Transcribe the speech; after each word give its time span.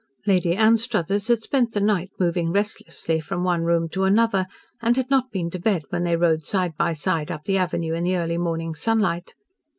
Lady 0.25 0.55
Anstruthers 0.55 1.27
had 1.27 1.43
spent 1.43 1.73
the 1.73 1.79
night 1.79 2.09
moving 2.17 2.51
restlessly 2.51 3.19
from 3.19 3.43
one 3.43 3.61
room 3.65 3.87
to 3.89 4.03
another, 4.03 4.47
and 4.81 4.97
had 4.97 5.11
not 5.11 5.29
been 5.29 5.51
to 5.51 5.59
bed 5.59 5.83
when 5.89 6.03
they 6.05 6.15
rode 6.15 6.43
side 6.43 6.73
by 6.75 6.91
side 6.91 7.29
up 7.29 7.43
the 7.43 7.59
avenue 7.59 7.93
in 7.93 8.03
the 8.05 8.17
early 8.17 8.39
morning 8.39 8.73
sunlight. 8.73 9.35